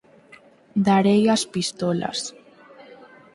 darei 0.87 1.21
as 1.35 1.43
pistolas. 1.53 2.19